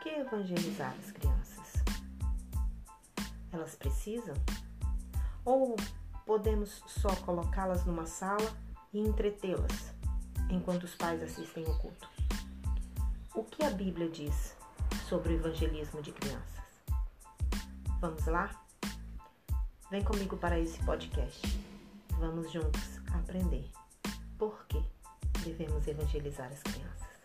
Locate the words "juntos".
22.50-22.98